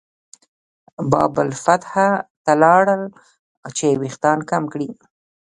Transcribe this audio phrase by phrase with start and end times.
[1.11, 1.91] باب الفتح
[2.43, 3.01] ته لاړل
[3.77, 4.89] چې وېښتان کم کړي.